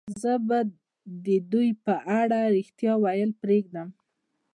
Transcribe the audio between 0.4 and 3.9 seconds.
به د دوی په اړه رښتیا ویل پرېږدم